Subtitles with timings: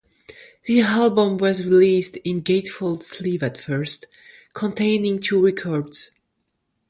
[0.63, 4.07] The album was released in gatefold sleeve at first,
[4.55, 6.09] containing two records.